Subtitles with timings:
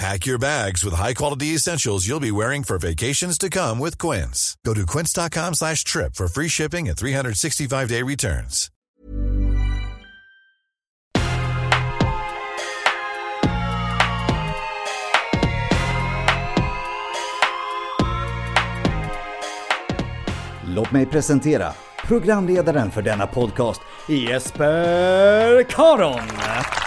[0.00, 4.56] Pack your bags with high-quality essentials you'll be wearing for vacations to come with Quince.
[4.64, 8.70] Go to quince.com slash trip for free shipping and 365-day returns.
[20.66, 21.72] Låt mig presentera
[22.06, 26.79] programledaren för denna podcast, Jesper Karon.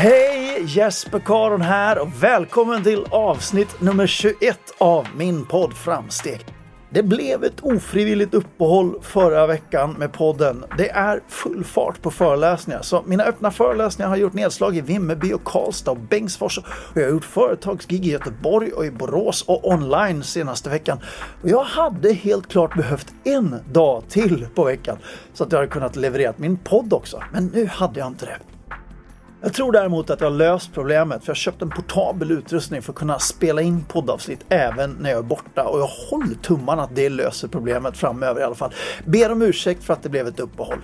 [0.00, 0.64] Hej!
[0.66, 6.46] Jesper Karon här och välkommen till avsnitt nummer 21 av min podd Framsteg.
[6.90, 10.64] Det blev ett ofrivilligt uppehåll förra veckan med podden.
[10.76, 12.82] Det är full fart på föreläsningar.
[12.82, 16.58] Så mina öppna föreläsningar har gjort nedslag i Vimmerby och Karlstad och Bengtsfors.
[16.58, 16.64] Och
[16.94, 20.98] jag har gjort företagsgig i Göteborg och i Borås och online senaste veckan.
[21.42, 24.98] Och jag hade helt klart behövt en dag till på veckan
[25.34, 27.22] så att jag hade kunnat leverera min podd också.
[27.32, 28.57] Men nu hade jag inte det.
[29.40, 32.82] Jag tror däremot att jag har löst problemet för jag har köpt en portabel utrustning
[32.82, 36.82] för att kunna spela in poddavsnitt även när jag är borta och jag håller tummarna
[36.82, 38.72] att det löser problemet framöver i alla fall.
[39.04, 40.78] Ber om ursäkt för att det blev ett uppehåll.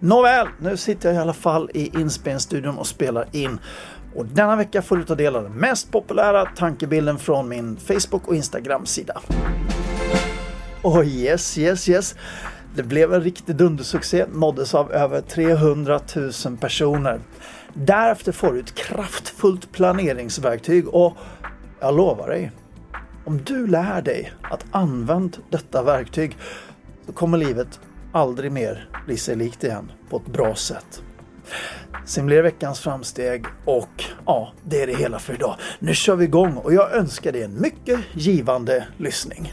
[0.00, 3.58] Nåväl, nu sitter jag i alla fall i inspelningsstudion och spelar in.
[4.14, 8.28] Och denna vecka får du ta del av den mest populära tankebilden från min Facebook
[8.28, 9.20] och Instagram-sida.
[10.82, 12.14] Oh yes, yes, yes.
[12.74, 16.00] Det blev en riktig dundersuccé, nåddes av över 300
[16.44, 17.20] 000 personer.
[17.74, 21.16] Därefter får du ett kraftfullt planeringsverktyg och
[21.80, 22.52] jag lovar dig,
[23.24, 26.36] om du lär dig att använda detta verktyg
[27.06, 27.80] så kommer livet
[28.12, 31.02] aldrig mer bli sig likt igen på ett bra sätt.
[32.06, 35.56] Sen blir det veckans framsteg och ja, det är det hela för idag.
[35.78, 39.52] Nu kör vi igång och jag önskar dig en mycket givande lyssning.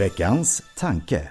[0.00, 1.30] Veckans tanke.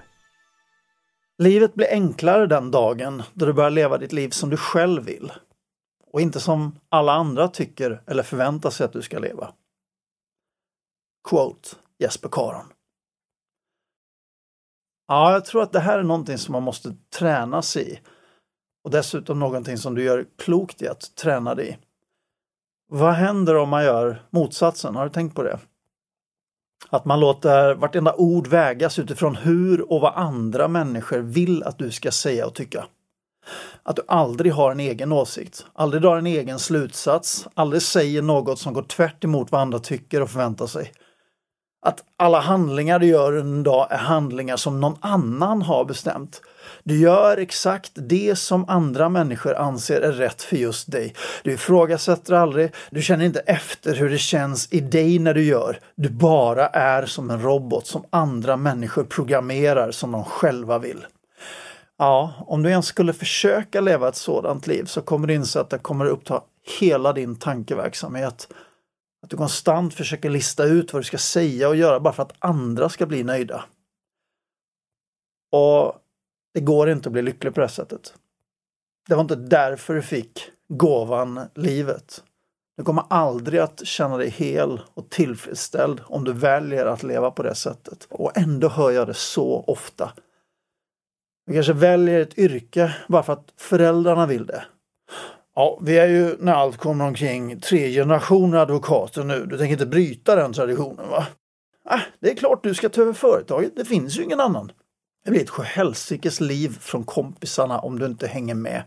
[1.37, 5.31] Livet blir enklare den dagen då du börjar leva ditt liv som du själv vill
[6.11, 9.53] och inte som alla andra tycker eller förväntar sig att du ska leva.
[11.29, 11.69] Quote
[11.99, 12.65] Jesper Karon.
[15.07, 17.99] Ja, jag tror att det här är någonting som man måste träna sig i
[18.83, 21.77] och dessutom någonting som du gör klokt i att träna dig i.
[22.87, 24.95] Vad händer om man gör motsatsen?
[24.95, 25.59] Har du tänkt på det?
[26.89, 31.91] Att man låter vartenda ord vägas utifrån hur och vad andra människor vill att du
[31.91, 32.85] ska säga och tycka.
[33.83, 38.59] Att du aldrig har en egen åsikt, aldrig drar en egen slutsats, aldrig säger något
[38.59, 40.91] som går tvärt emot vad andra tycker och förväntar sig.
[41.85, 46.41] Att alla handlingar du gör en dag är handlingar som någon annan har bestämt
[46.83, 51.15] du gör exakt det som andra människor anser är rätt för just dig.
[51.43, 55.79] Du ifrågasätter aldrig, du känner inte efter hur det känns i dig när du gör.
[55.95, 61.05] Du bara är som en robot som andra människor programmerar som de själva vill.
[61.97, 65.69] Ja, om du ens skulle försöka leva ett sådant liv så kommer du inse att
[65.69, 66.41] det kommer uppta
[66.79, 68.47] hela din tankeverksamhet.
[69.23, 72.35] Att du konstant försöker lista ut vad du ska säga och göra bara för att
[72.39, 73.63] andra ska bli nöjda.
[75.51, 75.95] Och
[76.53, 78.13] det går inte att bli lycklig på det sättet.
[79.07, 82.23] Det var inte därför du fick gåvan livet.
[82.77, 87.43] Du kommer aldrig att känna dig hel och tillfredsställd om du väljer att leva på
[87.43, 88.07] det sättet.
[88.09, 90.13] Och ändå hör jag det så ofta.
[91.47, 94.63] Du kanske väljer ett yrke bara för att föräldrarna vill det.
[95.55, 99.45] Ja, vi är ju när allt kommer omkring tre generationer advokater nu.
[99.45, 101.27] Du tänker inte bryta den traditionen va?
[101.85, 103.75] Ah, det är klart du ska ta över företaget.
[103.75, 104.71] Det finns ju ingen annan.
[105.23, 108.83] Det blir ett sjuhelsikes liv från kompisarna om du inte hänger med,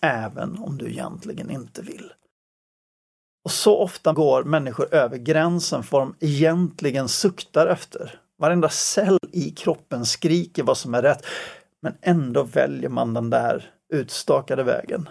[0.00, 2.12] även om du egentligen inte vill.
[3.44, 8.20] Och så ofta går människor över gränsen för vad de egentligen suktar efter.
[8.38, 11.26] Varenda cell i kroppen skriker vad som är rätt,
[11.82, 15.08] men ändå väljer man den där utstakade vägen.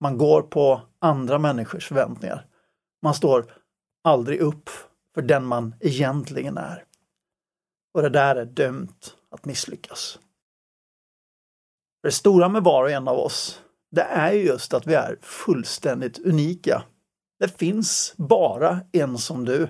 [0.00, 2.46] Man går på andra människors förväntningar.
[3.02, 3.44] Man står
[4.04, 4.70] aldrig upp
[5.14, 6.84] för den man egentligen är.
[7.94, 10.18] Och det där är dömt att misslyckas.
[12.02, 13.60] Det stora med var och en av oss,
[13.90, 16.82] det är just att vi är fullständigt unika.
[17.38, 19.68] Det finns bara en som du.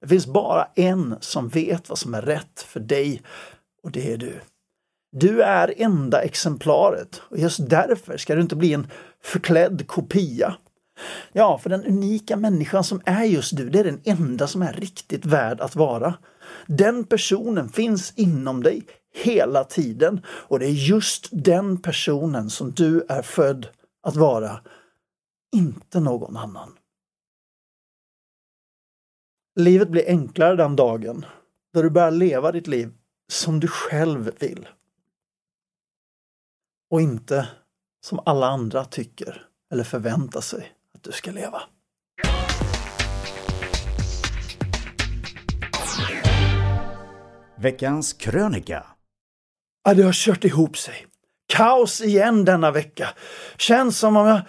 [0.00, 3.22] Det finns bara en som vet vad som är rätt för dig
[3.82, 4.40] och det är du.
[5.16, 8.86] Du är enda exemplaret och just därför ska du inte bli en
[9.22, 10.56] förklädd kopia.
[11.32, 14.72] Ja, för den unika människan som är just du, det är den enda som är
[14.72, 16.14] riktigt värd att vara.
[16.66, 18.82] Den personen finns inom dig
[19.12, 23.68] hela tiden och det är just den personen som du är född
[24.02, 24.60] att vara,
[25.56, 26.78] inte någon annan.
[29.60, 31.26] Livet blir enklare den dagen
[31.74, 32.92] då du börjar leva ditt liv
[33.32, 34.68] som du själv vill.
[36.90, 37.48] Och inte
[38.04, 41.62] som alla andra tycker eller förväntar sig att du ska leva.
[47.56, 48.86] Veckans krönika.
[49.82, 51.06] Ja, det har kört ihop sig.
[51.46, 53.08] Kaos igen denna vecka.
[53.58, 54.40] Känns som om jag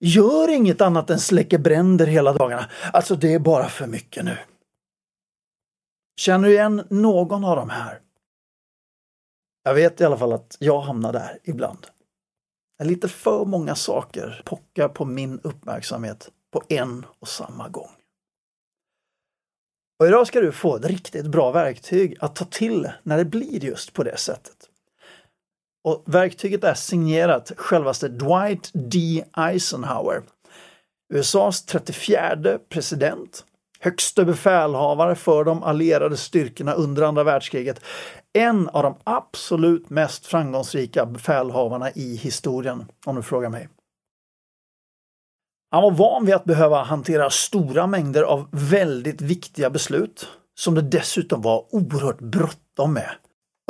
[0.00, 2.70] gör inget annat än släcker bränder hela dagarna.
[2.92, 4.36] Alltså, det är bara för mycket nu.
[6.20, 8.00] Känner du igen någon av de här?
[9.62, 11.86] Jag vet i alla fall att jag hamnar där ibland.
[12.82, 17.90] Lite för många saker pockar på min uppmärksamhet på en och samma gång.
[19.98, 23.64] Och idag ska du få ett riktigt bra verktyg att ta till när det blir
[23.64, 24.59] just på det sättet.
[25.84, 29.24] Och verktyget är signerat självaste Dwight D.
[29.36, 30.22] Eisenhower,
[31.14, 33.44] USAs 34 president,
[33.80, 37.84] högste befälhavare för de allierade styrkorna under andra världskriget,
[38.32, 43.68] en av de absolut mest framgångsrika befälhavarna i historien, om du frågar mig.
[45.70, 50.82] Han var van vid att behöva hantera stora mängder av väldigt viktiga beslut som det
[50.82, 53.10] dessutom var oerhört bråttom med.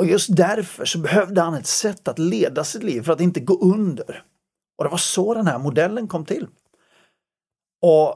[0.01, 3.39] Och just därför så behövde han ett sätt att leda sitt liv för att inte
[3.39, 4.23] gå under.
[4.77, 6.47] Och det var så den här modellen kom till.
[7.81, 8.15] Och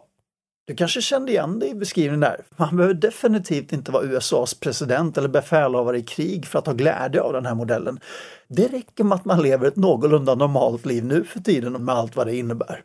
[0.67, 2.45] du kanske kände igen dig i beskrivningen där.
[2.57, 7.21] Man behöver definitivt inte vara USAs president eller befälhavare i krig för att ha glädje
[7.21, 7.99] av den här modellen.
[8.47, 12.15] Det räcker med att man lever ett någorlunda normalt liv nu för tiden med allt
[12.15, 12.83] vad det innebär.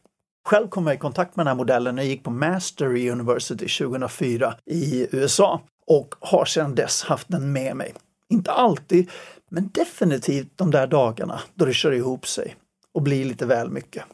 [0.48, 3.68] Själv kom jag i kontakt med den här modellen när jag gick på Mastery University
[3.68, 7.94] 2004 i USA och har sedan dess haft den med mig.
[8.30, 9.10] Inte alltid,
[9.48, 12.56] men definitivt de där dagarna då det kör ihop sig
[12.94, 14.04] och blir lite väl mycket.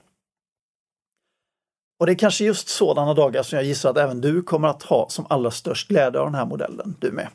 [2.00, 4.82] Och det är kanske just sådana dagar som jag gissar att även du kommer att
[4.82, 7.28] ha som allra störst glädje av den här modellen, du med.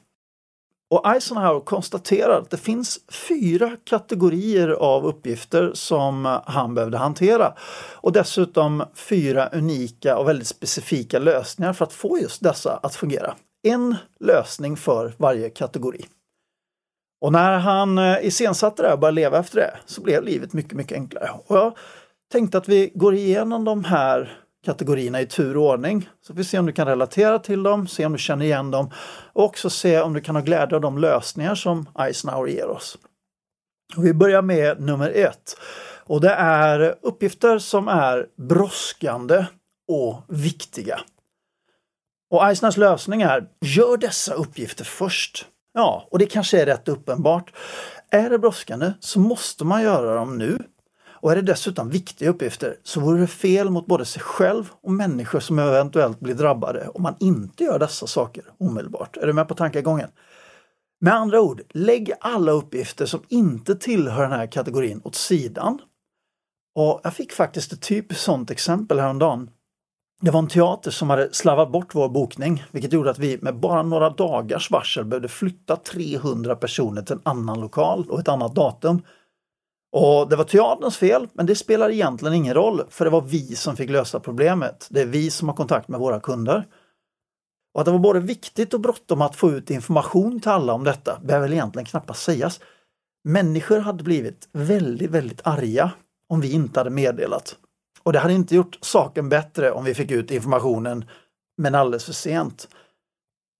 [0.91, 7.53] Och Eisenhower konstaterar att det finns fyra kategorier av uppgifter som han behövde hantera.
[7.95, 13.35] Och dessutom fyra unika och väldigt specifika lösningar för att få just dessa att fungera.
[13.63, 16.05] En lösning för varje kategori.
[17.21, 20.73] Och när han eh, iscensatte det och började leva efter det så blev livet mycket,
[20.73, 21.29] mycket enklare.
[21.45, 21.77] Och jag
[22.31, 26.09] tänkte att vi går igenom de här kategorierna i tur och ordning.
[26.21, 28.91] Så vi ser om du kan relatera till dem, se om du känner igen dem
[29.33, 32.97] och också se om du kan ha glädje av de lösningar som Eisenhower ger oss.
[33.97, 35.57] Och vi börjar med nummer ett.
[36.03, 39.45] Och det är uppgifter som är brådskande
[39.87, 40.99] och viktiga.
[42.31, 45.47] Och Eisners lösning är, gör dessa uppgifter först.
[45.73, 47.53] Ja, och det kanske är rätt uppenbart.
[48.09, 50.63] Är det brådskande så måste man göra dem nu
[51.21, 54.91] och är det dessutom viktiga uppgifter så vore det fel mot både sig själv och
[54.91, 59.17] människor som eventuellt blir drabbade om man inte gör dessa saker omedelbart.
[59.17, 60.09] Är du med på tankegången?
[61.01, 65.79] Med andra ord, lägg alla uppgifter som inte tillhör den här kategorin åt sidan.
[66.75, 69.49] Och jag fick faktiskt ett typiskt sådant exempel häromdagen.
[70.23, 73.55] Det var en teater som hade slavat bort vår bokning, vilket gjorde att vi med
[73.55, 78.55] bara några dagars varsel behövde flytta 300 personer till en annan lokal och ett annat
[78.55, 79.01] datum.
[79.91, 83.55] Och det var teaterns fel, men det spelar egentligen ingen roll för det var vi
[83.55, 84.87] som fick lösa problemet.
[84.89, 86.67] Det är vi som har kontakt med våra kunder.
[87.73, 90.83] Och att det var både viktigt och bråttom att få ut information till alla om
[90.83, 92.59] detta behöver väl egentligen knappast sägas.
[93.23, 95.91] Människor hade blivit väldigt, väldigt arga
[96.29, 97.55] om vi inte hade meddelat.
[98.03, 101.05] Och det hade inte gjort saken bättre om vi fick ut informationen
[101.57, 102.67] men alldeles för sent.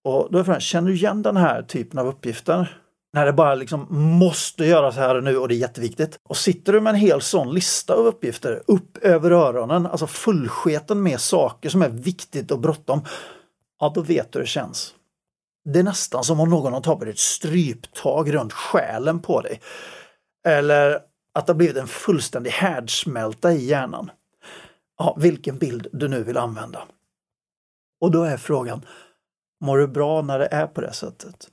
[0.03, 2.77] Och då är frågan, känner du igen den här typen av uppgifter?
[3.13, 6.19] När det bara liksom måste göras här och nu och det är jätteviktigt.
[6.29, 11.03] Och sitter du med en hel sån lista av uppgifter upp över öronen, alltså fullsketen
[11.03, 13.01] med saker som är viktigt och bråttom,
[13.79, 14.95] ja då vet du hur det känns.
[15.74, 19.62] Det är nästan som om någon har tagit ett stryptag runt själen på dig.
[20.48, 21.00] Eller
[21.33, 24.12] att det har blivit en fullständig härdsmälta i hjärnan.
[25.01, 26.88] Ja, vilken bild du nu vill använda.
[28.01, 28.86] Och då är frågan,
[29.62, 31.50] mår du bra när det är på det sättet?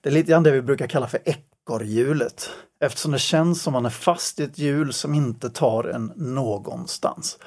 [0.00, 2.50] Det är lite grann det vi brukar kalla för ekorrhjulet
[2.80, 7.38] eftersom det känns som man är fast i ett hjul som inte tar en någonstans.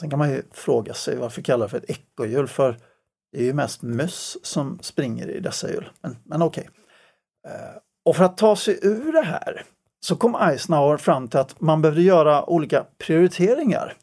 [0.00, 2.76] Sen kan man ju fråga sig varför kallar det för ett ekorrhjul för
[3.32, 5.90] det är ju mest möss som springer i dessa hjul.
[6.00, 6.68] Men, men okej.
[7.44, 7.80] Okay.
[8.04, 9.64] Och för att ta sig ur det här
[10.00, 13.96] så kom Eisenhower fram till att man behövde göra olika prioriteringar.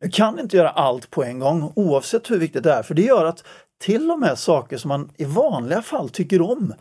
[0.00, 3.02] Du kan inte göra allt på en gång oavsett hur viktigt det är för det
[3.02, 3.44] gör att
[3.80, 6.74] till och med saker som man i vanliga fall tycker om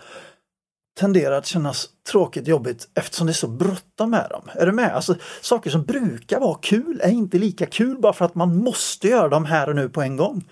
[1.00, 4.50] tenderar att kännas tråkigt jobbigt eftersom det är så bråttom med dem.
[4.56, 4.96] Är du med?
[4.96, 9.08] Alltså, saker som brukar vara kul är inte lika kul bara för att man måste
[9.08, 10.50] göra dem här och nu på en gång.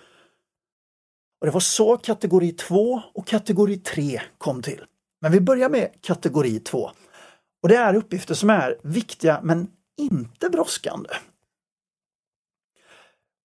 [1.41, 4.83] Och Det var så kategori 2 och kategori 3 kom till.
[5.21, 6.91] Men vi börjar med kategori 2.
[7.63, 11.09] Och det är uppgifter som är viktiga men inte brådskande.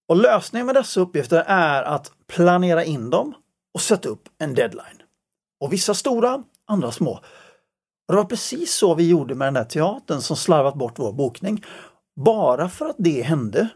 [0.09, 3.35] Och lösningen med dessa uppgifter är att planera in dem
[3.75, 5.03] och sätta upp en deadline.
[5.61, 7.13] Och vissa stora, andra små.
[8.09, 11.13] Och det var precis så vi gjorde med den där teatern som slarvat bort vår
[11.13, 11.65] bokning.
[12.21, 13.69] Bara för att det hände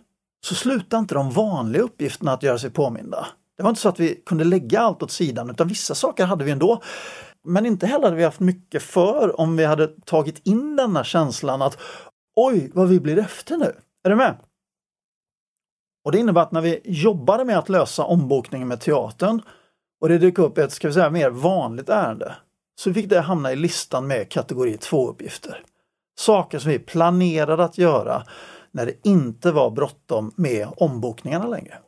[0.46, 3.26] så slutade inte de vanliga uppgifterna att göra sig påminda.
[3.56, 6.44] Det var inte så att vi kunde lägga allt åt sidan utan vissa saker hade
[6.44, 6.82] vi ändå.
[7.44, 11.62] Men inte heller hade vi haft mycket för om vi hade tagit in denna känslan
[11.62, 11.78] att
[12.36, 13.72] oj, vad vi blir efter nu.
[14.04, 14.36] Är du med?
[16.04, 19.42] Och det innebär att när vi jobbade med att lösa ombokningen med teatern
[20.00, 22.36] och det dök upp ett, ska vi säga, mer vanligt ärende,
[22.80, 25.56] så fick det hamna i listan med kategori 2-uppgifter.
[26.18, 28.22] Saker som vi planerade att göra
[28.72, 31.78] när det inte var bråttom med ombokningarna längre.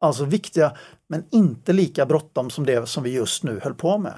[0.00, 0.76] Alltså viktiga,
[1.08, 4.14] men inte lika bråttom som det som vi just nu höll på med.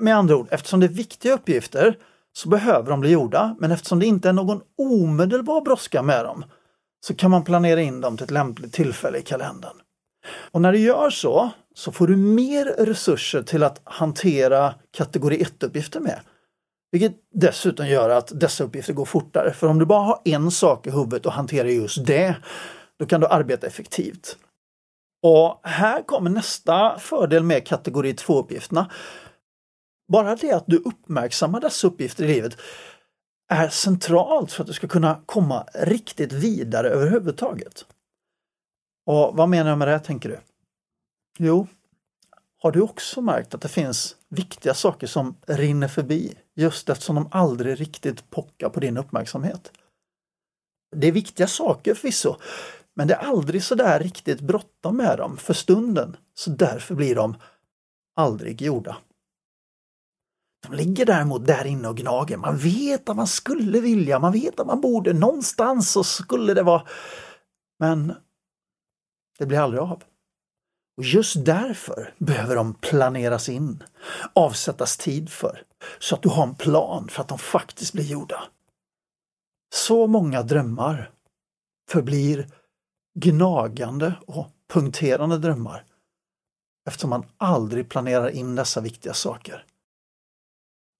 [0.00, 1.98] Med andra ord, eftersom det är viktiga uppgifter
[2.32, 6.44] så behöver de bli gjorda, men eftersom det inte är någon omedelbar brådska med dem
[7.06, 9.76] så kan man planera in dem till ett lämpligt tillfälle i kalendern.
[10.50, 16.00] Och när du gör så, så får du mer resurser till att hantera kategori 1-uppgifter
[16.00, 16.20] med.
[16.92, 19.52] Vilket dessutom gör att dessa uppgifter går fortare.
[19.52, 22.36] För om du bara har en sak i huvudet och hanterar just det,
[22.98, 24.36] då kan du arbeta effektivt.
[25.22, 28.86] Och här kommer nästa fördel med kategori 2-uppgifterna.
[30.10, 32.56] Bara det att du uppmärksammar dessa uppgifter i livet
[33.48, 37.86] är centralt för att du ska kunna komma riktigt vidare överhuvudtaget.
[39.06, 40.40] Och vad menar jag med det tänker du?
[41.38, 41.66] Jo,
[42.62, 47.28] har du också märkt att det finns viktiga saker som rinner förbi just eftersom de
[47.30, 49.72] aldrig riktigt pockar på din uppmärksamhet?
[50.96, 52.36] Det är viktiga saker förvisso,
[52.94, 57.14] men det är aldrig så där riktigt bråttom med dem för stunden, så därför blir
[57.14, 57.36] de
[58.16, 58.96] aldrig gjorda.
[60.70, 62.36] De ligger däremot där inne och gnager.
[62.36, 66.62] Man vet att man skulle vilja, man vet att man borde, någonstans så skulle det
[66.62, 66.86] vara.
[67.78, 68.14] Men
[69.38, 70.02] det blir aldrig av.
[70.96, 73.82] Och just därför behöver de planeras in,
[74.32, 75.62] avsättas tid för,
[75.98, 78.42] så att du har en plan för att de faktiskt blir gjorda.
[79.74, 81.10] Så många drömmar
[81.90, 82.46] förblir
[83.14, 85.84] gnagande och punkterande drömmar
[86.86, 89.66] eftersom man aldrig planerar in dessa viktiga saker.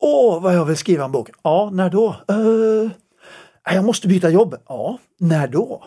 [0.00, 1.30] Åh, vad jag vill skriva en bok!
[1.42, 2.16] Ja, när då?
[2.32, 2.90] Uh,
[3.64, 4.54] jag måste byta jobb.
[4.68, 5.84] Ja, när då?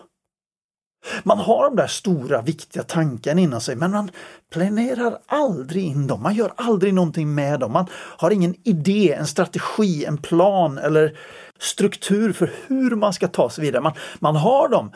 [1.23, 4.11] Man har de där stora viktiga tankarna inom sig men man
[4.51, 6.23] planerar aldrig in dem.
[6.23, 7.71] Man gör aldrig någonting med dem.
[7.71, 11.17] Man har ingen idé, en strategi, en plan eller
[11.59, 13.81] struktur för hur man ska ta sig vidare.
[13.81, 14.91] Man, man har dem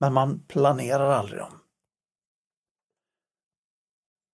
[0.00, 1.61] men man planerar aldrig dem.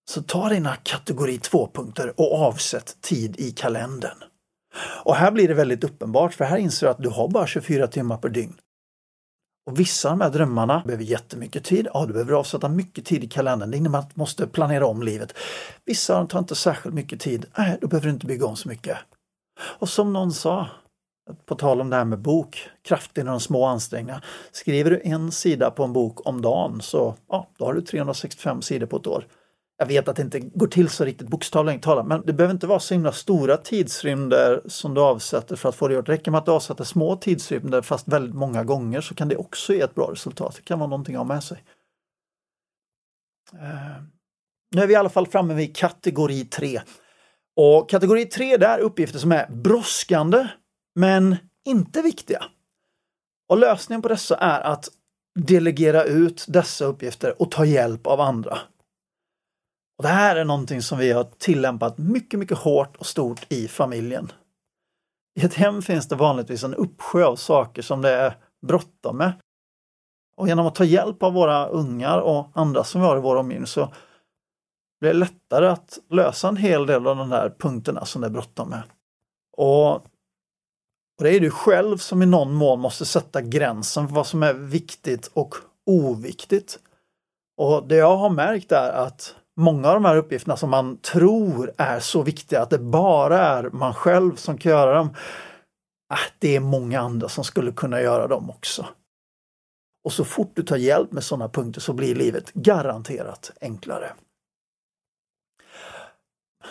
[0.09, 4.25] Så ta dina kategori 2-punkter och avsätt tid i kalendern.
[5.05, 7.87] Och här blir det väldigt uppenbart för här inser du att du har bara 24
[7.87, 8.55] timmar per dygn.
[9.67, 11.89] Och vissa av de här drömmarna behöver jättemycket tid.
[11.95, 13.71] Ja, du behöver avsätta mycket tid i kalendern.
[13.71, 15.35] Det innebär att du måste planera om livet.
[15.85, 17.47] Vissa av dem tar inte särskilt mycket tid.
[17.59, 18.99] Nej, då behöver du inte bygga om så mycket.
[19.61, 20.69] Och som någon sa,
[21.47, 24.23] på tal om det här med bok, kraften i de små ansträngningarna.
[24.53, 28.63] Skriver du en sida på en bok om dagen så ja, då har du 365
[28.63, 29.27] sidor på ett år.
[29.81, 32.67] Jag vet att det inte går till så riktigt bokstavligt talat, men det behöver inte
[32.67, 36.07] vara så himla stora tidsrymder som du avsätter för att få det gjort.
[36.07, 39.37] Det räcker med att du avsätter små tidsrymder fast väldigt många gånger så kan det
[39.37, 40.55] också ge ett bra resultat.
[40.57, 41.65] Det kan vara någonting att ha med sig.
[43.55, 44.03] Uh,
[44.75, 46.81] nu är vi i alla fall framme vid kategori 3.
[47.57, 50.49] Och kategori 3 är uppgifter som är brådskande
[50.95, 51.37] men
[51.69, 52.45] inte viktiga.
[53.49, 54.89] Och lösningen på dessa är att
[55.41, 58.59] delegera ut dessa uppgifter och ta hjälp av andra.
[59.99, 63.69] Och Det här är någonting som vi har tillämpat mycket, mycket hårt och stort i
[63.69, 64.33] familjen.
[65.41, 68.37] I ett hem finns det vanligtvis en uppsjö av saker som det är
[68.67, 69.33] bråttom med.
[70.37, 73.37] Och genom att ta hjälp av våra ungar och andra som vi har i vår
[73.37, 73.93] omgivning så
[75.01, 78.31] blir det lättare att lösa en hel del av de där punkterna som det är
[78.31, 78.83] bråttom med.
[79.57, 84.27] Och, och det är du själv som i någon mån måste sätta gränsen för vad
[84.27, 85.55] som är viktigt och
[85.87, 86.79] oviktigt.
[87.57, 91.73] Och det jag har märkt är att många av de här uppgifterna som man tror
[91.77, 95.09] är så viktiga att det bara är man själv som kan göra dem.
[96.13, 98.87] Äh, det är många andra som skulle kunna göra dem också.
[100.05, 104.13] Och så fort du tar hjälp med sådana punkter så blir livet garanterat enklare.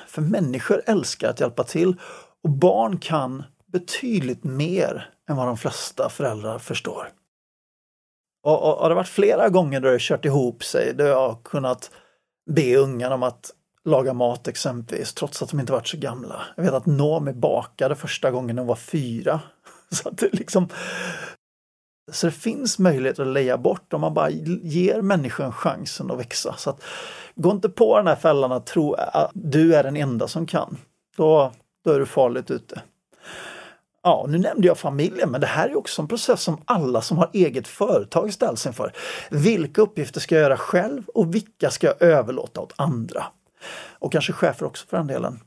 [0.07, 1.95] För människor älskar att hjälpa till
[2.43, 7.09] och barn kan betydligt mer än vad de flesta föräldrar förstår.
[8.43, 11.29] Och, och, och det har varit flera gånger då det kört ihop sig, då jag
[11.29, 11.91] har kunnat
[12.47, 13.51] be ungarna om att
[13.85, 16.41] laga mat exempelvis, trots att de inte varit så gamla.
[16.55, 19.39] Jag vet att Noomi bakade första gången när hon var fyra.
[19.89, 20.69] Så, att det liksom,
[22.11, 26.55] så det finns möjlighet att leja bort om man bara ger människan chansen att växa.
[26.57, 26.83] Så att,
[27.35, 30.77] gå inte på den här fällan att tro att du är den enda som kan.
[31.17, 31.51] Då,
[31.83, 32.81] då är du farligt ute.
[34.03, 37.17] Ja, nu nämnde jag familjen, men det här är också en process som alla som
[37.17, 38.93] har eget företag ställs inför.
[39.31, 43.25] Vilka uppgifter ska jag göra själv och vilka ska jag överlåta åt andra?
[43.99, 45.39] Och kanske chefer också för den delen.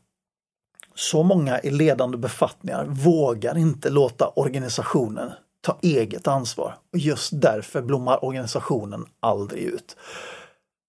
[0.94, 7.82] Så många i ledande befattningar vågar inte låta organisationen ta eget ansvar och just därför
[7.82, 9.96] blommar organisationen aldrig ut.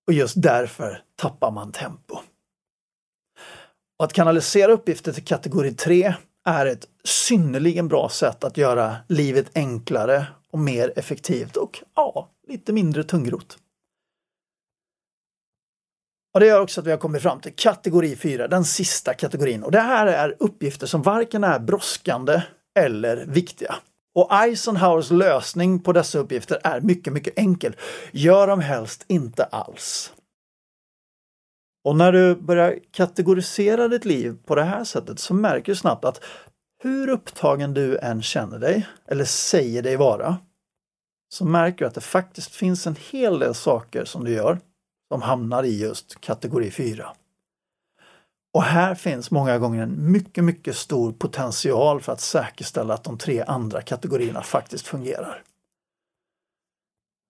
[0.07, 2.19] Och just därför tappar man tempo.
[3.99, 9.51] Och att kanalisera uppgifter till kategori 3 är ett synnerligen bra sätt att göra livet
[9.55, 13.57] enklare och mer effektivt och ja, lite mindre tungrot.
[16.33, 19.63] Och Det gör också att vi har kommit fram till kategori 4, den sista kategorin.
[19.63, 22.41] Och Det här är uppgifter som varken är brådskande
[22.79, 23.75] eller viktiga.
[24.15, 27.75] Och Eisenhowers lösning på dessa uppgifter är mycket, mycket enkel.
[28.11, 30.13] Gör dem helst inte alls.
[31.83, 36.05] Och när du börjar kategorisera ditt liv på det här sättet så märker du snabbt
[36.05, 36.23] att
[36.83, 40.37] hur upptagen du än känner dig eller säger dig vara
[41.29, 44.59] så märker du att det faktiskt finns en hel del saker som du gör
[45.11, 47.13] som hamnar i just kategori 4.
[48.53, 53.17] Och här finns många gånger en mycket, mycket stor potential för att säkerställa att de
[53.17, 55.43] tre andra kategorierna faktiskt fungerar.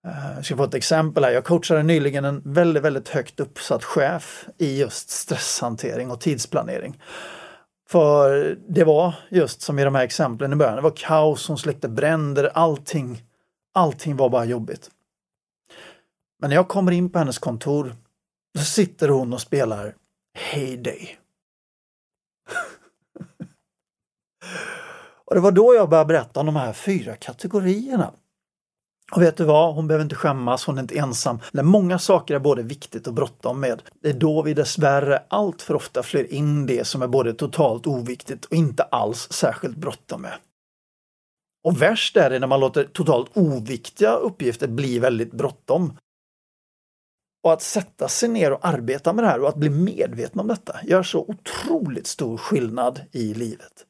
[0.07, 1.31] Eh, jag ska få ett exempel här.
[1.31, 7.01] Jag coachade nyligen en väldigt, väldigt högt uppsatt chef i just stresshantering och tidsplanering.
[7.89, 11.57] För det var just som i de här exemplen i början, det var kaos, hon
[11.57, 13.23] släckte bränder, allting,
[13.73, 14.89] allting var bara jobbigt.
[16.39, 17.95] Men när jag kommer in på hennes kontor
[18.57, 19.95] så sitter hon och spelar
[20.33, 21.17] Heyday.
[25.25, 28.13] och det var då jag började berätta om de här fyra kategorierna.
[29.15, 31.39] Och vet du vad, hon behöver inte skämmas, hon är inte ensam.
[31.51, 35.61] När många saker är både viktigt och bråttom med, det är då vi dessvärre allt
[35.61, 40.21] för ofta flyr in det som är både totalt oviktigt och inte alls särskilt bråttom
[40.21, 40.33] med.
[41.63, 45.97] Och värst är det när man låter totalt oviktiga uppgifter bli väldigt bråttom.
[47.43, 50.47] Och att sätta sig ner och arbeta med det här och att bli medveten om
[50.47, 53.85] detta gör så otroligt stor skillnad i livet.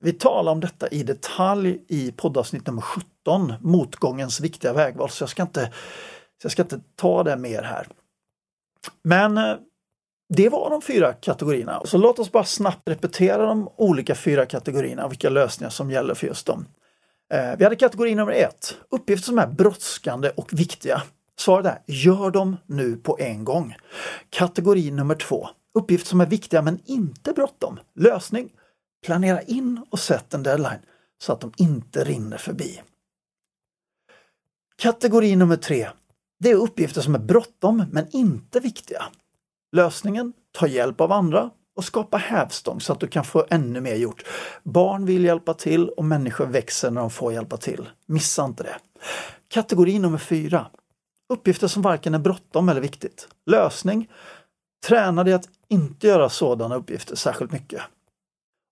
[0.00, 5.30] Vi talar om detta i detalj i poddavsnitt nummer 17, Motgångens viktiga vägval, så jag
[5.30, 5.72] ska inte,
[6.42, 7.86] jag ska inte ta det mer här.
[9.02, 9.56] Men eh,
[10.28, 11.82] det var de fyra kategorierna.
[11.84, 16.14] Så låt oss bara snabbt repetera de olika fyra kategorierna och vilka lösningar som gäller
[16.14, 16.66] för just dem.
[17.32, 21.02] Eh, vi hade kategori nummer ett, uppgifter som är brådskande och viktiga.
[21.38, 23.76] Svaret är gör dem nu på en gång.
[24.30, 27.78] Kategori nummer två, uppgifter som är viktiga men inte bråttom.
[27.94, 28.50] Lösning
[29.04, 30.80] Planera in och sätt en deadline
[31.18, 32.82] så att de inte rinner förbi.
[34.76, 35.88] Kategori nummer tre.
[36.38, 39.02] Det är uppgifter som är bråttom men inte viktiga.
[39.72, 40.32] Lösningen?
[40.52, 44.24] Ta hjälp av andra och skapa hävstång så att du kan få ännu mer gjort.
[44.62, 47.88] Barn vill hjälpa till och människor växer när de får hjälpa till.
[48.06, 48.76] Missa inte det.
[49.48, 50.66] Kategori nummer fyra.
[51.28, 53.28] Uppgifter som varken är bråttom eller viktigt.
[53.46, 54.10] Lösning.
[54.86, 57.82] Träna dig att inte göra sådana uppgifter särskilt mycket.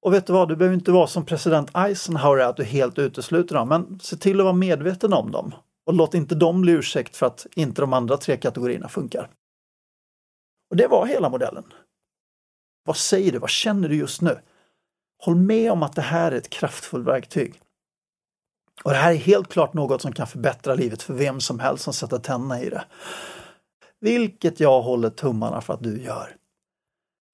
[0.05, 3.55] Och vet du vad, du behöver inte vara som president Eisenhower att du helt utesluter
[3.55, 5.55] dem, men se till att vara medveten om dem.
[5.87, 9.31] Och låt inte dem bli ursäkt för att inte de andra tre kategorierna funkar.
[10.71, 11.65] Och det var hela modellen.
[12.85, 13.39] Vad säger du?
[13.39, 14.39] Vad känner du just nu?
[15.25, 17.61] Håll med om att det här är ett kraftfullt verktyg.
[18.85, 21.85] Och det här är helt klart något som kan förbättra livet för vem som helst
[21.85, 22.85] som sätter tänderna i det.
[24.01, 26.37] Vilket jag håller tummarna för att du gör.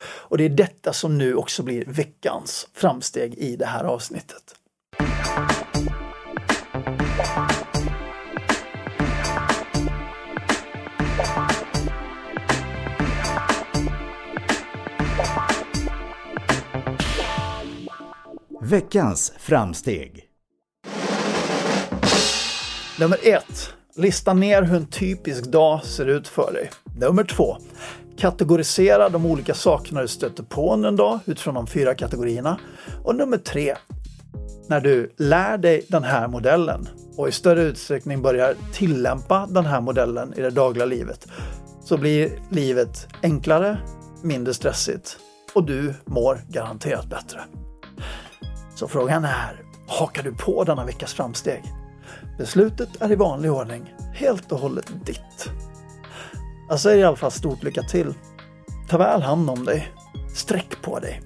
[0.04, 4.54] Och det är detta som nu också blir veckans framsteg i det här avsnittet.
[18.62, 20.24] Veckans framsteg.
[23.00, 23.74] Nummer ett.
[23.96, 26.70] Lista ner hur en typisk dag ser ut för dig.
[26.96, 27.56] Nummer två.
[28.20, 32.59] Kategorisera de olika sakerna du stöter på under en dag utifrån de fyra kategorierna.
[33.04, 33.76] Och nummer tre.
[34.68, 39.80] När du lär dig den här modellen och i större utsträckning börjar tillämpa den här
[39.80, 41.28] modellen i det dagliga livet
[41.85, 43.78] så blir livet enklare,
[44.22, 45.16] mindre stressigt
[45.54, 47.40] och du mår garanterat bättre.
[48.74, 51.62] Så frågan är, hakar du på denna veckas framsteg?
[52.38, 55.50] Beslutet är i vanlig ordning helt och hållet ditt.
[56.70, 58.14] Jag säger i alla fall stort lycka till.
[58.88, 59.92] Ta väl hand om dig.
[60.35, 61.22] Sträck på dig.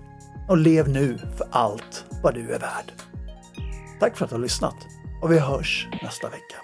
[0.48, 2.92] Och lev nu för allt vad du är värd.
[4.00, 4.76] Tack för att du har lyssnat
[5.22, 6.56] och vi hörs nästa vecka.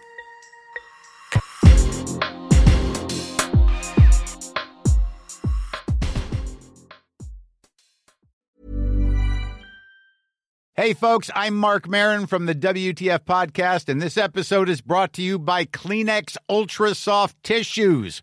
[10.80, 15.20] Hey, folks, I'm Mark Marin from the WTF Podcast, and this episode is brought to
[15.20, 18.22] you by Kleenex Ultra Soft Tissues,